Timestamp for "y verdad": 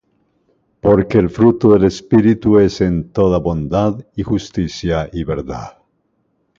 5.13-5.77